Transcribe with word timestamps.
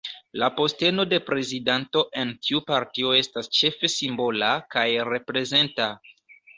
La 0.43 0.47
posteno 0.61 1.05
de 1.11 1.19
prezidanto 1.27 2.03
en 2.23 2.33
tiu 2.47 2.63
partio 2.73 3.13
estas 3.21 3.53
ĉefe 3.61 3.93
simbola 4.01 4.53
kaj 4.77 4.91
reprezenta. 5.15 5.97